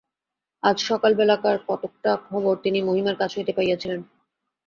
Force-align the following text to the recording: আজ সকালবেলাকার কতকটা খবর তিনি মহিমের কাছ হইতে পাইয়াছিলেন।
আজ 0.63 0.77
সকালবেলাকার 0.89 1.57
কতকটা 1.67 2.11
খবর 2.27 2.53
তিনি 2.63 2.79
মহিমের 2.81 3.15
কাছ 3.15 3.31
হইতে 3.37 3.53
পাইয়াছিলেন। 3.57 3.99